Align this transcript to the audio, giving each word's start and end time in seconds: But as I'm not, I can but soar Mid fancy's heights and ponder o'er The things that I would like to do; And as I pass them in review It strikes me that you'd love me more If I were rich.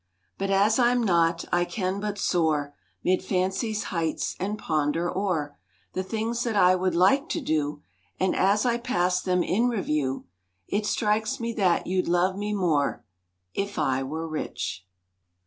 But 0.39 0.49
as 0.49 0.79
I'm 0.79 1.03
not, 1.03 1.45
I 1.51 1.63
can 1.63 1.99
but 1.99 2.17
soar 2.17 2.73
Mid 3.03 3.21
fancy's 3.23 3.83
heights 3.93 4.35
and 4.39 4.57
ponder 4.57 5.15
o'er 5.15 5.55
The 5.93 6.01
things 6.01 6.41
that 6.43 6.55
I 6.55 6.73
would 6.73 6.95
like 6.95 7.29
to 7.29 7.39
do; 7.39 7.83
And 8.19 8.35
as 8.35 8.65
I 8.65 8.79
pass 8.79 9.21
them 9.21 9.43
in 9.43 9.69
review 9.69 10.25
It 10.67 10.87
strikes 10.87 11.39
me 11.39 11.53
that 11.53 11.85
you'd 11.85 12.07
love 12.07 12.35
me 12.35 12.51
more 12.51 13.05
If 13.53 13.77
I 13.77 14.01
were 14.01 14.27
rich. 14.27 14.87